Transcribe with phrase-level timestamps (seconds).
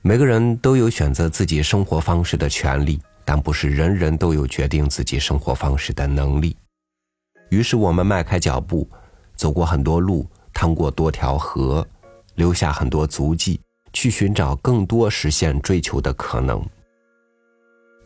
[0.00, 6.56] 每个人都有选择自己生活方式的权利，但不是人人都有决定自己生活方式的能力。
[7.50, 8.88] 于是，我们迈开脚步，
[9.34, 11.86] 走过很多路，趟过多条河，
[12.36, 13.60] 留下很多足迹，
[13.92, 16.64] 去寻找更多实现追求的可能。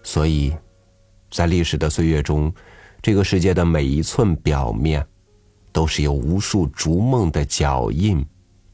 [0.02, 0.56] 所以，
[1.30, 2.52] 在历史的岁月中，
[3.02, 5.06] 这个世界的每一寸表面，
[5.72, 8.24] 都是由无数逐梦的脚印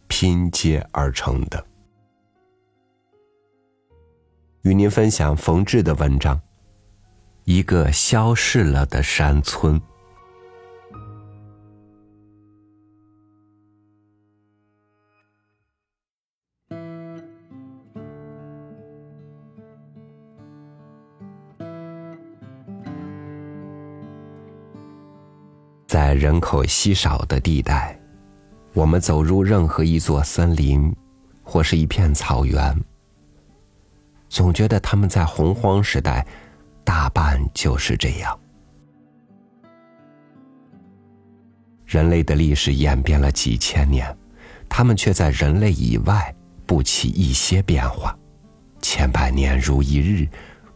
[0.07, 1.65] 拼接而成的。
[4.69, 6.37] 与您分享冯志的文章
[7.45, 9.81] 《一个消逝了的山村》。
[25.87, 27.99] 在人口稀少的地带，
[28.75, 30.95] 我们走入任何一座森林，
[31.43, 32.79] 或是一片草原，
[34.29, 36.27] 总觉得他们在洪荒时代，
[36.85, 38.39] 大半就是这样。
[41.87, 44.15] 人类的历史演变了几千年，
[44.69, 46.35] 他们却在人类以外
[46.67, 48.17] 不起一些变化，
[48.83, 50.29] 千百年如一日，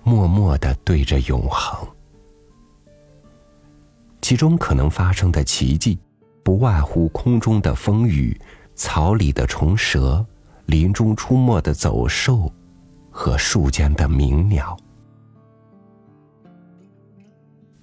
[0.02, 1.86] 默默的对着永恒。
[4.22, 5.98] 其中可能发生的奇迹，
[6.42, 8.34] 不外乎空中的风雨、
[8.74, 10.24] 草里的虫蛇、
[10.64, 12.50] 林中出没的走兽
[13.12, 14.76] 和树间的鸣鸟。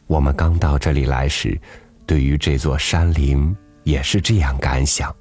[0.08, 1.58] 我们刚到这里来时，
[2.08, 5.16] 对于这座山林也是这样感想，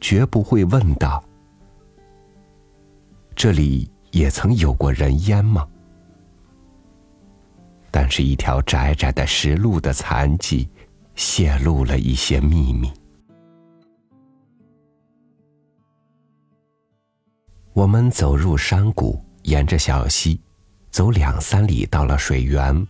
[0.00, 1.22] 绝不会问道
[3.34, 5.66] ：“这里也曾有过人烟吗？”
[7.90, 10.68] 但是一条窄窄的石路的残迹，
[11.16, 12.92] 泄露了一些秘密。
[17.76, 20.40] 我们走入山谷，沿着小溪，
[20.90, 22.86] 走两三里，到了水源，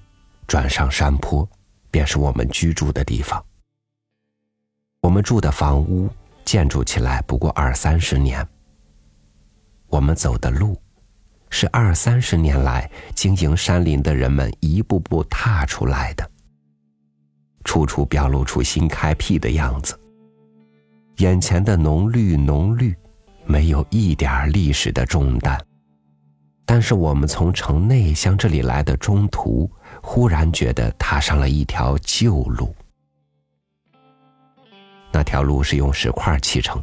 [0.46, 1.46] 转上山坡，
[1.90, 3.44] 便是我们居住的地方。
[5.00, 6.08] 我们住的房屋
[6.44, 8.46] 建筑起来不过二三十年，
[9.88, 10.80] 我们走的路。
[11.50, 16.30] 是二三十年来经营山林的人们一步步踏出来的，
[17.64, 19.98] 处处表露出新开辟的样子。
[21.16, 22.96] 眼前的浓绿浓绿，
[23.46, 25.58] 没有一点历史的重担。
[26.64, 29.70] 但是我们从城内向这里来的中途，
[30.02, 32.74] 忽然觉得踏上了一条旧路。
[35.12, 36.82] 那条路是用石块砌成，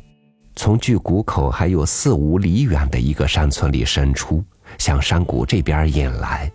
[0.56, 4.44] 从距谷口还有四五里远的一个山村里伸出。
[4.78, 6.52] 向山谷这边引来。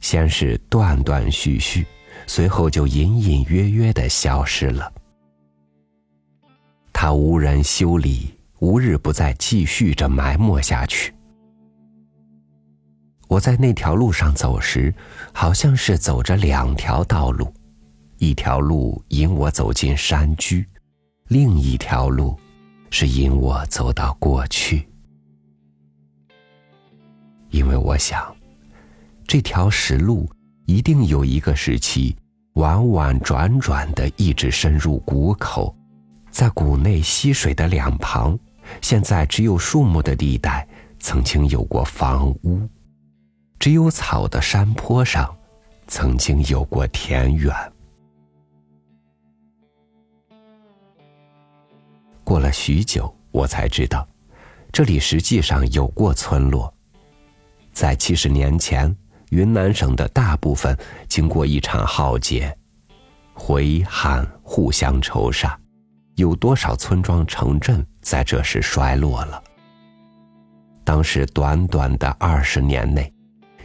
[0.00, 1.86] 先是断断续续，
[2.26, 4.92] 随后就隐隐约约的消失了。
[6.92, 8.33] 它无人修理，
[8.64, 11.14] 无日不再继续着埋没下去。
[13.28, 14.94] 我在那条路上走时，
[15.34, 17.52] 好像是走着两条道路，
[18.16, 20.66] 一条路引我走进山居，
[21.28, 22.38] 另一条路
[22.88, 24.88] 是引我走到过去。
[27.50, 28.34] 因为我想，
[29.26, 30.26] 这条石路
[30.64, 32.16] 一定有一个时期，
[32.54, 35.76] 弯弯转转的一直深入谷口，
[36.30, 38.38] 在谷内溪水的两旁，
[38.80, 40.66] 现在只有树木的地带，
[40.98, 42.68] 曾经有过房屋；
[43.58, 45.34] 只有草的山坡上，
[45.86, 47.54] 曾经有过田园。
[52.22, 54.08] 过了许久，我才知道，
[54.72, 56.72] 这里实际上有过村落。
[57.72, 58.96] 在七十年前，
[59.30, 60.76] 云南省的大部分
[61.08, 62.56] 经过一场浩劫，
[63.34, 65.58] 回汉互相仇杀，
[66.14, 69.42] 有多少村庄城镇在这时衰落了？
[70.84, 73.10] 当时短短的二十年内，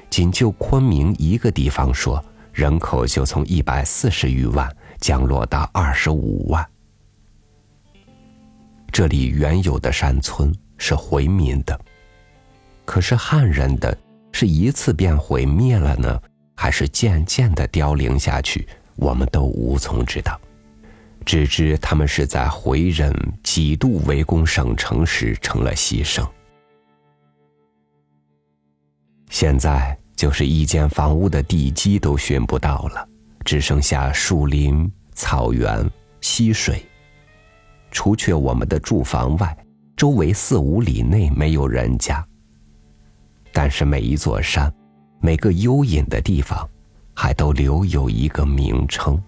[0.09, 2.23] 仅就昆明一个地方说，
[2.53, 6.66] 人口就从一百四十余万降落到二十五万。
[8.91, 11.78] 这里原有的山村是回民的。
[12.85, 13.96] 可是汉人的
[14.31, 16.19] 是一次便毁灭了呢，
[16.55, 18.66] 还是渐渐的凋零下去？
[18.96, 20.40] 我们都无从知道，
[21.25, 23.13] 只知他们是在回人
[23.43, 26.27] 几度围攻省城时成了牺牲。
[29.29, 33.07] 现在就是一间房屋的地基都寻不到了，
[33.45, 35.87] 只剩下树林、草原、
[36.19, 36.83] 溪水。
[37.91, 39.55] 除却我们的住房外，
[39.95, 42.25] 周围四五里内没有人家。
[43.51, 44.73] 但是每一座山，
[45.21, 46.67] 每个幽隐的地方，
[47.16, 49.21] 还都留有一个名称。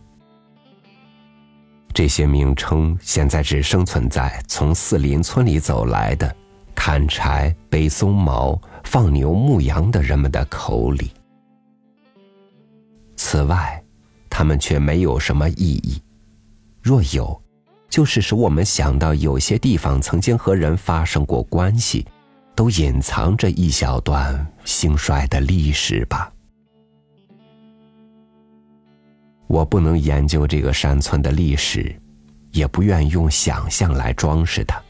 [1.93, 6.33] 这些名称现在只生存在从四邻村里走来的
[6.73, 11.11] 砍柴、背松毛、放牛、牧羊的人们的口里。
[13.15, 13.81] 此外，
[14.29, 16.01] 他们却没有什么意义。
[16.81, 17.39] 若有，
[17.89, 22.05] 就是使我们想到有些地方曾经和人发生过关系，
[22.55, 26.31] 都隐藏着一小段兴衰的历史吧。
[29.51, 31.93] 我不能研究这个山村的历史，
[32.53, 34.81] 也不愿用想象来装饰它。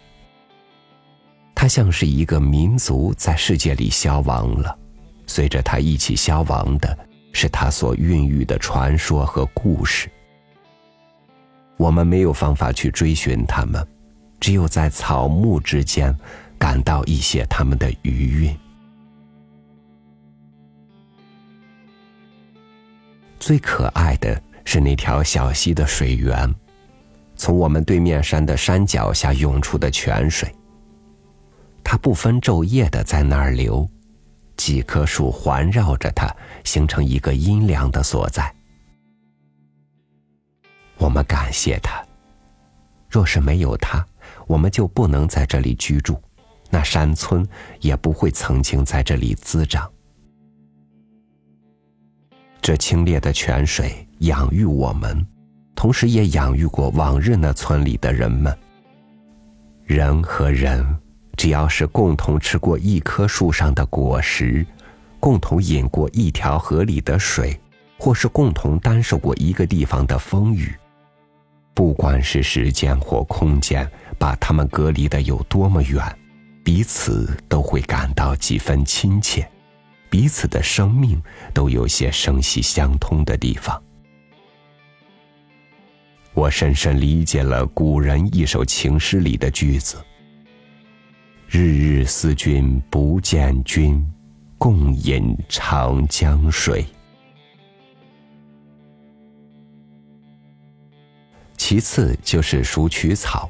[1.55, 4.77] 它像是一个民族在世界里消亡了，
[5.25, 6.95] 随着它一起消亡的
[7.33, 10.07] 是它所孕育的传说和故事。
[11.77, 13.83] 我们没有方法去追寻它们，
[14.39, 16.15] 只有在草木之间
[16.59, 18.55] 感到一些它们的余韵。
[23.39, 24.39] 最可爱的。
[24.65, 26.53] 是那条小溪的水源，
[27.35, 30.53] 从我们对面山的山脚下涌出的泉水。
[31.83, 33.89] 它不分昼夜的在那儿流，
[34.55, 38.53] 几棵树环绕着它，形成一个阴凉的所在。
[40.97, 42.01] 我们感谢它。
[43.09, 44.05] 若是没有它，
[44.47, 46.21] 我们就不能在这里居住，
[46.69, 47.45] 那山村
[47.81, 49.91] 也不会曾经在这里滋长。
[52.61, 54.07] 这清冽的泉水。
[54.19, 55.25] 养育我们，
[55.73, 58.55] 同时也养育过往日那村里的人们。
[59.83, 60.85] 人和人，
[61.35, 64.63] 只要是共同吃过一棵树上的果实，
[65.19, 67.59] 共同饮过一条河里的水，
[67.97, 70.71] 或是共同担受过一个地方的风雨，
[71.73, 75.99] 不管是时间或空间把他们隔离的有多么远，
[76.63, 79.50] 彼此都会感到几分亲切，
[80.11, 81.19] 彼此的生命
[81.53, 83.81] 都有些生息相通的地方。
[86.33, 90.03] 我深深理解了古人一首情诗里的句子
[91.47, 94.05] ：“日日思君不见君，
[94.57, 96.85] 共饮长江水。”
[101.55, 103.49] 其次就是鼠曲草，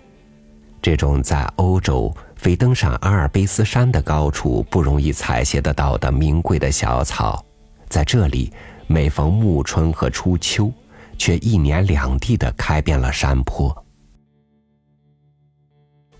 [0.82, 7.46] 这种在欧洲非登上阿尔卑斯山的高处不容易采撷得到的名贵的小草，
[7.88, 8.52] 在这里
[8.88, 10.72] 每逢暮春和初秋。
[11.18, 13.86] 却一年两地的开遍了山坡。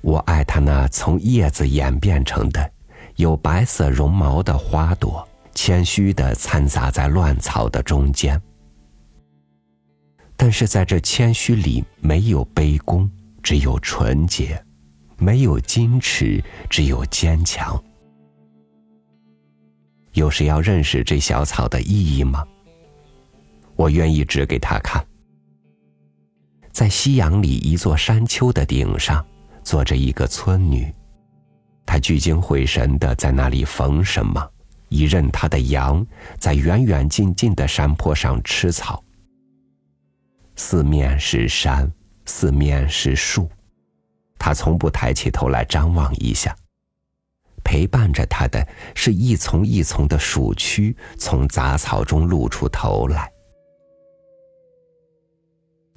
[0.02, 2.72] 我爱它那从叶子演变成的
[3.16, 8.40] 有白色绒毛的花朵，谦虚的掺杂在乱草的中间。
[10.38, 13.10] 但是在这谦虚里，没有卑躬，
[13.42, 14.56] 只有纯洁；
[15.18, 17.82] 没有矜持，只有坚强。
[20.14, 22.46] 有谁要认识这小草的意义吗？
[23.76, 25.04] 我愿意指给他看，
[26.72, 29.26] 在夕阳里一座山丘的顶上，
[29.64, 30.94] 坐着一个村女，
[31.86, 34.46] 她聚精会神的在那里缝什么，
[34.90, 36.06] 一任她的羊
[36.38, 39.04] 在远远近近的山坡上吃草。
[40.56, 41.92] 四面是山，
[42.26, 43.50] 四面是树，
[44.38, 46.56] 他从不抬起头来张望一下。
[47.64, 53.32] 陪伴着他的是一丛一丛的鼠蛆，从杂草中露出头来。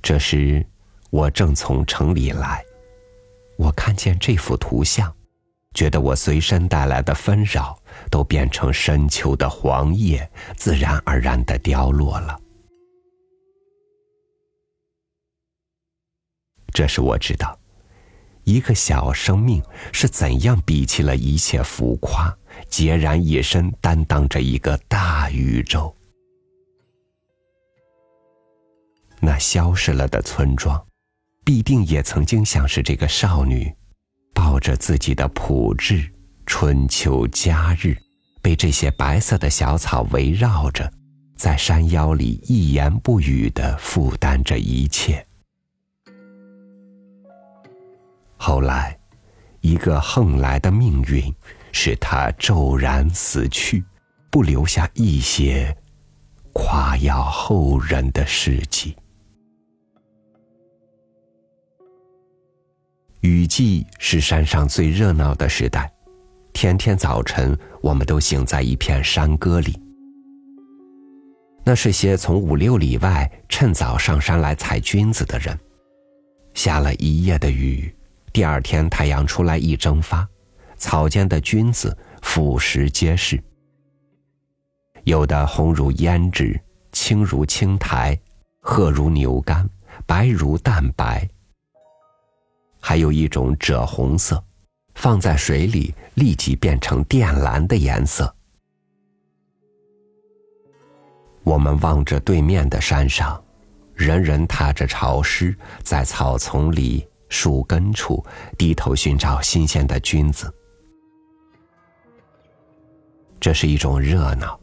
[0.02, 0.64] 这时，
[1.10, 2.62] 我正从城里来，
[3.56, 5.10] 我看见这幅图像，
[5.72, 7.76] 觉得我随身带来的纷扰
[8.10, 12.38] 都变成深秋的黄叶，自然而然的凋落了。
[16.74, 17.56] 这是我知道，
[18.42, 19.62] 一个小生命
[19.92, 22.36] 是怎样比起了一切浮夸，
[22.68, 25.94] 孑然一身，担当着一个大宇宙。
[29.20, 30.84] 那消失了的村庄，
[31.44, 33.72] 必定也曾经像是这个少女，
[34.34, 36.10] 抱着自己的朴质，
[36.44, 37.96] 春秋佳日，
[38.42, 40.92] 被这些白色的小草围绕着，
[41.36, 45.24] 在山腰里一言不语的负担着一切。
[48.46, 48.94] 后来，
[49.62, 51.34] 一个横来的命运，
[51.72, 53.82] 使他骤然死去，
[54.30, 55.74] 不留下一些
[56.52, 58.94] 夸耀后人的事迹。
[63.22, 65.90] 雨季是山上最热闹的时代，
[66.52, 69.74] 天天早晨，我们都醒在一片山歌里。
[71.64, 75.58] 那是些从五六里外趁早上山来采菌子的人。
[76.52, 77.93] 下了一夜的雨，
[78.34, 80.28] 第二天太阳出来一蒸发，
[80.76, 83.40] 草间的菌子腐蚀皆是。
[85.04, 86.60] 有的红如胭脂，
[86.90, 88.18] 青如青苔，
[88.58, 89.70] 褐如牛肝，
[90.04, 91.28] 白如蛋白。
[92.80, 94.42] 还有一种赭红色，
[94.96, 98.34] 放在水里立即变成靛蓝的颜色。
[101.44, 103.40] 我们望着对面的山上，
[103.94, 108.24] 人人踏着潮湿，在草丛里、树根处
[108.56, 110.54] 低头寻找新鲜的菌子。
[113.40, 114.58] 这是一种热闹，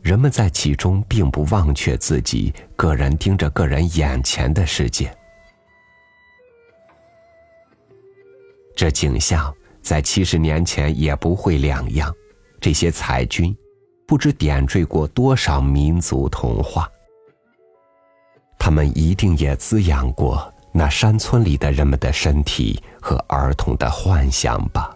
[0.00, 5.12] 人们在其中并不忘却自己，个人盯着个人眼前的世界。
[8.76, 9.52] 这景象
[9.82, 12.14] 在七十年前也不会两样。
[12.60, 13.54] 这些彩菌，
[14.06, 16.88] 不知点缀过多少民族童话。
[18.60, 24.92] 他们一定也滋养过那山村里的人们的身体和儿童的幻想吧。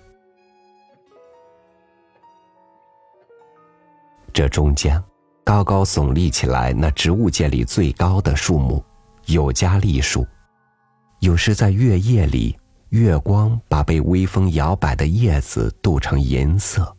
[4.33, 5.01] 这中间，
[5.45, 8.85] 高高耸立起来那植物界里最高的树木——
[9.27, 10.27] 尤加利树，
[11.21, 12.59] 有时在月夜里，
[12.89, 16.93] 月光把被微风摇摆的叶子镀成银色。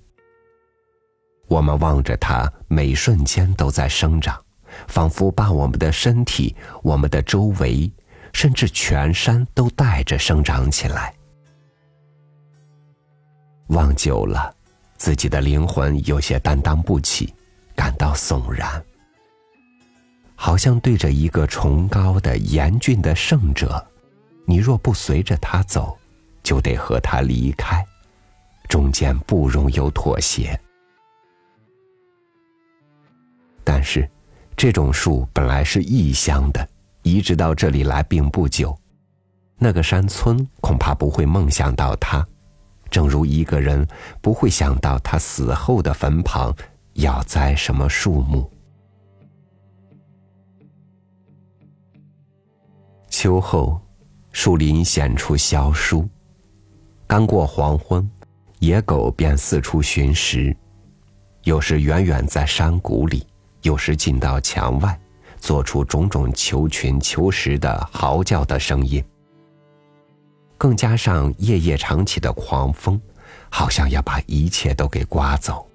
[1.50, 4.42] 我们望着它，每瞬间都在生长，
[4.88, 7.92] 仿佛把我们的身体、我们的周围，
[8.40, 11.14] 甚至全山都带着生长起来。
[13.68, 14.56] 望久了。
[14.96, 17.34] 自己的灵魂有些担当不起，
[17.76, 18.82] 感到悚然，
[20.36, 23.86] 好像对着一个崇高的、严峻的圣者，
[24.46, 25.98] 你若不随着他走，
[26.42, 27.86] 就得和他离开，
[28.70, 30.58] 中间不容有妥协。
[33.66, 34.10] 但是，
[34.56, 36.66] 这种树本来是异乡的，
[37.04, 38.78] 移植到这里来并不久，
[39.58, 42.26] 那个山村恐怕不会梦想到他。
[42.90, 43.88] 正如一个人
[44.22, 46.56] 不会想到他死后的坟旁
[46.94, 48.52] 要栽什么树木。
[53.10, 53.80] 秋后，
[54.32, 56.08] 树林显出萧疏。
[57.06, 58.10] 刚过黄昏，
[58.60, 60.56] 野狗便四处寻食，
[61.44, 63.26] 有时远远在山谷里，
[63.62, 65.00] 有时进到墙外，
[65.40, 69.04] 做出种种求群求食的嚎叫的声音。
[70.58, 73.00] 更加上夜夜长起的狂风，
[73.50, 75.66] 好像要把一切都给刮走。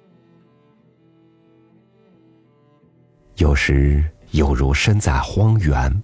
[3.37, 6.03] 有时有如身在荒原，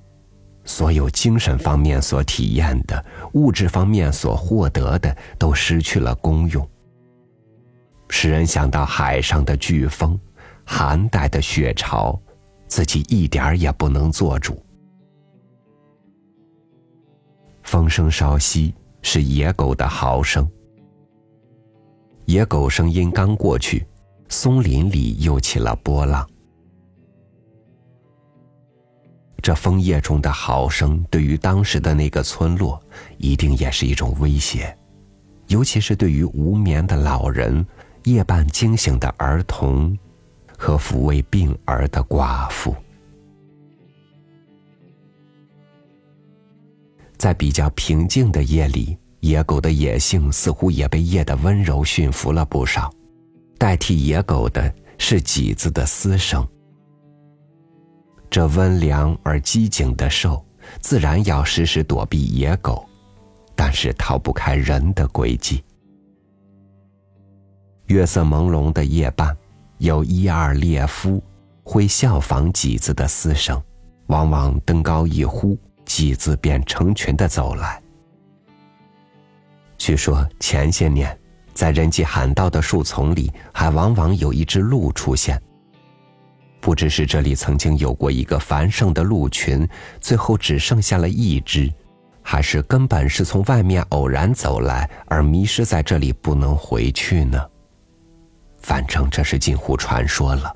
[0.65, 6.67] 所有精神方面所体验的、物质方面所获得的，都失去了功用，
[8.09, 10.19] 使人想到海上的飓风、
[10.65, 12.19] 寒带的雪潮，
[12.71, 14.65] 自己一点儿也不能做主。
[17.63, 20.49] 风声稍息，是野狗的嚎声。
[22.27, 23.85] 野狗声音刚过去，
[24.29, 26.25] 松林里又起了波浪。
[29.41, 32.81] 这枫叶中的嚎声，对于当时的那个村落，
[33.17, 34.73] 一定也是一种威胁，
[35.47, 37.67] 尤其是对于无眠的老人、
[38.05, 39.97] 夜半惊醒的儿童
[40.61, 42.75] 和抚慰病儿的寡妇。
[47.17, 52.93] 在比较平静的夜里，野狗的野性似乎也被夜的温柔驯服了不少。
[53.57, 56.47] 代替野狗的是几子的嘶声。
[58.29, 60.45] 这温良而机警的兽，
[60.79, 62.87] 自然要时时躲避野狗，
[63.55, 65.63] 但是逃不开人的轨迹。
[67.87, 69.35] 月色朦胧的夜半，
[69.81, 71.19] 有一二猎夫
[71.63, 73.59] 会效仿几子的嘶声，
[74.09, 75.57] 往往登高一呼。
[75.85, 77.81] 几子便成群的走来。
[79.79, 81.19] 据说前些年，
[81.55, 85.41] 在人迹罕到的树丛里，还往往有一只鹿出现。
[86.61, 89.67] 不知是这里曾经有过一个繁盛的鹿群，
[89.99, 91.73] 最后只剩下了一只，
[92.21, 97.43] 还是根本是从外面偶然走来而迷失在这里不能回去呢？
[98.61, 100.55] 反正这是近乎传说了。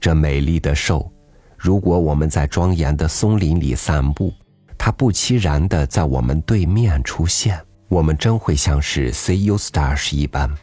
[0.00, 1.10] 这美丽的兽。
[1.56, 4.30] 如果我们在庄严的松林里散步，
[4.76, 7.58] 它不期然的在我们对面出现，
[7.88, 10.54] 我们真会像是 See you stars 一般，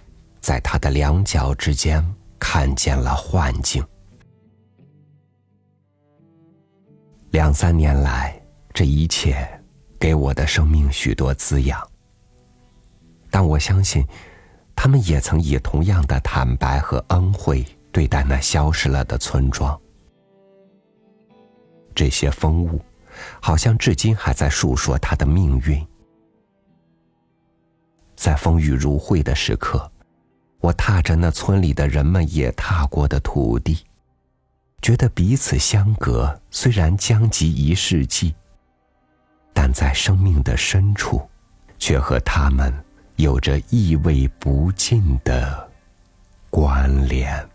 [0.42, 2.06] 在它的两脚之间
[2.38, 3.84] 看见了幻境。
[7.32, 8.40] 两三年来，
[8.72, 9.48] 这一切
[10.00, 11.82] 给我的生命许多滋养，
[13.32, 14.06] 但我相信，
[14.84, 19.80] 他们也曾以同样的坦白和恩惠对待那消失了的村庄。
[21.94, 22.84] 这些风物，
[23.40, 25.88] 好像至今还在述说他的命运。
[28.16, 29.88] 在风雨如晦的时刻，
[30.60, 33.86] 我踏着那村里的人们也踏过的土地，
[34.82, 38.34] 觉得彼此相隔，虽然将及一世纪，
[39.54, 41.22] 但在生命的深处，
[41.78, 42.74] 却和他们
[43.22, 45.70] 有着意味不尽的
[46.50, 47.48] 关联。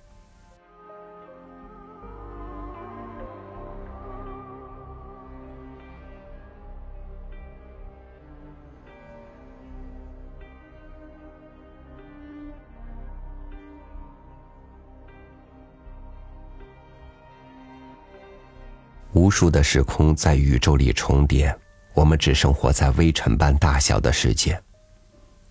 [19.13, 21.53] 无数的时空在宇宙里重叠，
[21.93, 24.63] 我们只生活在微尘般大小的世界。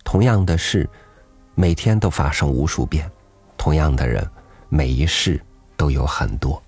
[0.06, 0.88] 同样的事，
[1.56, 3.04] 每天都发生无数遍；
[3.58, 4.24] 同样的人，
[4.68, 5.42] 每一世
[5.76, 6.62] 都有很多。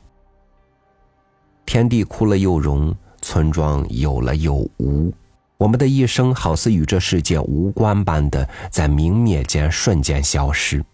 [1.64, 2.92] 天地枯了又荣，
[3.22, 5.14] 村庄有了又无。
[5.56, 10.84] 我们的一生好似与这世界无关般的，在明灭间瞬间消失。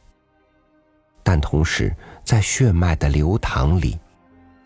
[1.22, 3.98] 但同时，在血脉的流淌里。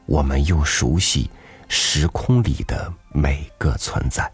[0.05, 1.31] 我们又熟悉
[1.69, 4.29] 时空里的每个存在。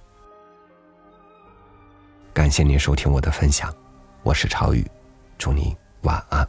[2.35, 3.73] 感谢您收听我的分享，
[4.25, 4.85] 我是朝宇，
[5.39, 6.45] 祝您晚安，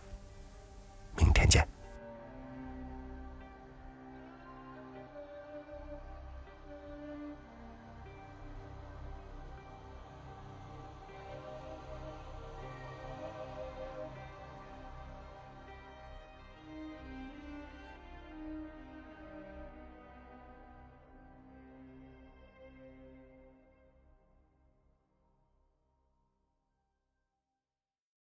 [1.16, 1.75] 明天见。